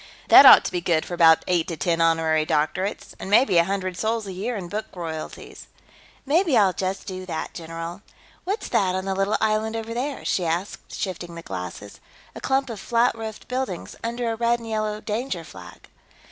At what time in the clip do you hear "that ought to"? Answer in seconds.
0.29-0.71